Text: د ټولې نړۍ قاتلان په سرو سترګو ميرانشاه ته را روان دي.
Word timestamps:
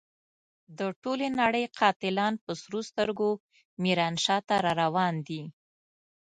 د 0.77 0.79
ټولې 1.01 1.27
نړۍ 1.41 1.65
قاتلان 1.79 2.33
په 2.43 2.51
سرو 2.61 2.79
سترګو 2.89 3.29
ميرانشاه 3.83 4.39
ته 4.47 4.55
را 4.63 4.73
روان 4.81 5.15
دي. 5.27 5.41